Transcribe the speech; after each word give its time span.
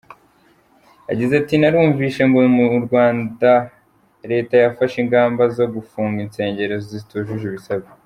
Yagize 1.09 1.33
ati 1.41 1.53
“Narumvise 1.57 2.21
ngo 2.29 2.39
mu 2.57 2.65
Rwanda 2.85 3.51
Leta 4.31 4.53
yafashe 4.63 4.97
ingamba 5.03 5.43
zo 5.57 5.65
gufunga 5.73 6.17
insengero 6.25 6.75
zitujuje 6.89 7.45
ibisabwa. 7.49 7.89